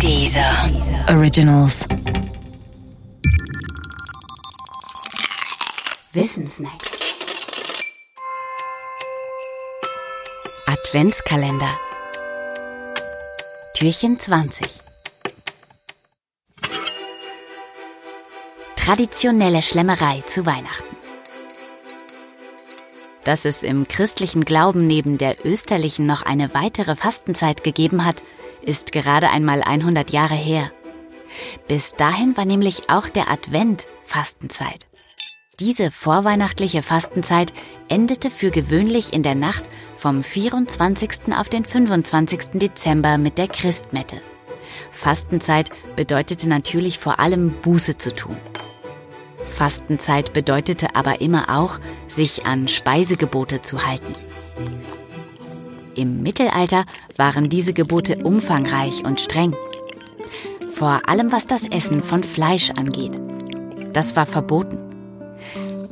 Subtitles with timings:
[0.00, 0.70] Dieser
[1.08, 1.86] Originals.
[6.12, 6.90] Wissensnacks.
[10.66, 11.70] Adventskalender.
[13.74, 14.66] Türchen 20.
[18.76, 20.96] Traditionelle Schlemmerei zu Weihnachten.
[23.24, 28.22] Dass es im christlichen Glauben neben der österlichen noch eine weitere Fastenzeit gegeben hat,
[28.66, 30.70] ist gerade einmal 100 Jahre her.
[31.68, 34.86] Bis dahin war nämlich auch der Advent Fastenzeit.
[35.60, 37.52] Diese vorweihnachtliche Fastenzeit
[37.88, 41.32] endete für gewöhnlich in der Nacht vom 24.
[41.38, 42.40] auf den 25.
[42.54, 44.20] Dezember mit der Christmette.
[44.90, 48.36] Fastenzeit bedeutete natürlich vor allem Buße zu tun.
[49.44, 51.78] Fastenzeit bedeutete aber immer auch,
[52.08, 54.14] sich an Speisegebote zu halten.
[55.96, 56.84] Im Mittelalter
[57.16, 59.54] waren diese Gebote umfangreich und streng.
[60.72, 63.18] Vor allem was das Essen von Fleisch angeht.
[63.92, 64.78] Das war verboten.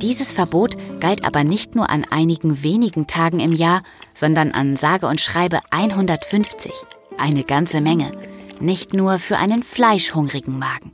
[0.01, 5.07] Dieses Verbot galt aber nicht nur an einigen wenigen Tagen im Jahr, sondern an sage
[5.07, 6.73] und schreibe 150.
[7.17, 8.11] Eine ganze Menge.
[8.59, 10.91] Nicht nur für einen fleischhungrigen Magen.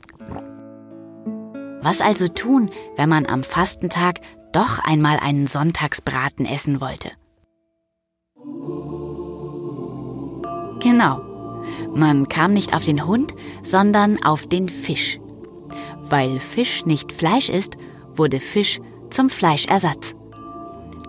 [1.82, 4.20] Was also tun, wenn man am Fastentag
[4.52, 7.10] doch einmal einen Sonntagsbraten essen wollte?
[10.80, 11.20] Genau.
[11.94, 15.18] Man kam nicht auf den Hund, sondern auf den Fisch.
[16.02, 17.76] Weil Fisch nicht Fleisch ist,
[18.14, 20.14] wurde Fisch zum Fleischersatz.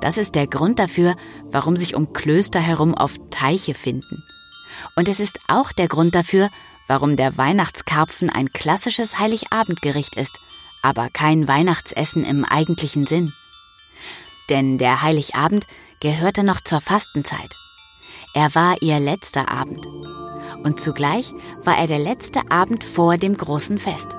[0.02, 4.24] Das ist der Grund dafür, warum sich um Klöster herum oft Teiche finden.
[4.96, 6.50] Und es ist auch der Grund dafür,
[6.88, 10.40] warum der Weihnachtskarpfen ein klassisches Heiligabendgericht ist,
[10.82, 13.32] aber kein Weihnachtsessen im eigentlichen Sinn.
[14.50, 15.68] Denn der Heiligabend
[16.02, 17.56] gehörte noch zur Fastenzeit.
[18.34, 19.86] Er war ihr letzter Abend.
[20.64, 21.34] Und zugleich
[21.66, 24.16] war er der letzte Abend vor dem großen Fest.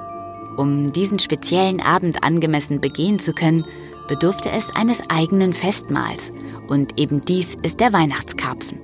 [0.58, 3.64] Um diesen speziellen Abend angemessen begehen zu können,
[4.08, 6.30] bedurfte es eines eigenen Festmahls.
[6.68, 8.78] Und eben dies ist der Weihnachtskarpfen.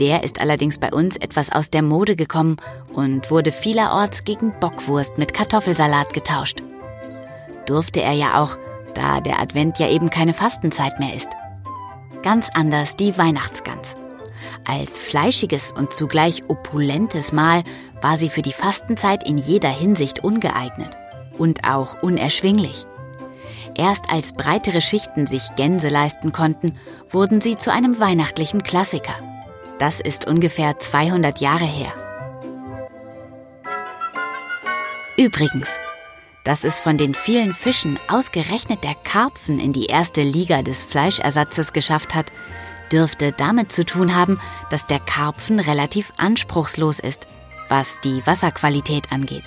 [0.00, 2.56] Der ist allerdings bei uns etwas aus der Mode gekommen
[2.94, 6.62] und wurde vielerorts gegen Bockwurst mit Kartoffelsalat getauscht.
[7.66, 8.56] Durfte er ja auch,
[8.94, 11.30] da der Advent ja eben keine Fastenzeit mehr ist.
[12.22, 13.94] Ganz anders die Weihnachtsgans.
[14.66, 17.64] Als fleischiges und zugleich opulentes Mahl
[18.00, 20.96] war sie für die Fastenzeit in jeder Hinsicht ungeeignet
[21.38, 22.86] und auch unerschwinglich.
[23.74, 29.14] Erst als breitere Schichten sich Gänse leisten konnten, wurden sie zu einem weihnachtlichen Klassiker.
[29.78, 31.92] Das ist ungefähr 200 Jahre her.
[35.16, 35.78] Übrigens,
[36.44, 41.72] dass es von den vielen Fischen ausgerechnet der Karpfen in die erste Liga des Fleischersatzes
[41.72, 42.32] geschafft hat,
[42.92, 44.40] dürfte damit zu tun haben,
[44.70, 47.26] dass der Karpfen relativ anspruchslos ist,
[47.68, 49.44] was die Wasserqualität angeht.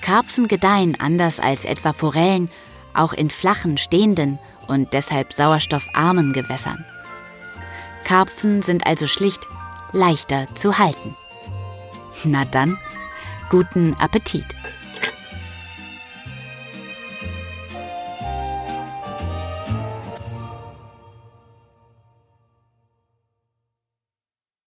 [0.00, 2.50] Karpfen gedeihen anders als etwa Forellen
[2.94, 6.84] auch in flachen, stehenden und deshalb sauerstoffarmen Gewässern.
[8.04, 9.46] Karpfen sind also schlicht
[9.92, 11.16] leichter zu halten.
[12.24, 12.78] Na dann,
[13.50, 14.55] guten Appetit!